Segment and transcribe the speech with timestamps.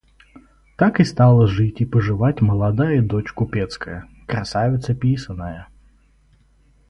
[0.77, 5.69] Так и стала жить и поживать молодая дочь купецкая, красавица писаная.